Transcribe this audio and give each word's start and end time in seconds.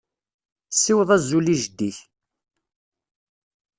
Ssiweḍ 0.73 1.09
azul 1.15 1.47
i 1.53 1.55
jeddi-k. 1.61 1.97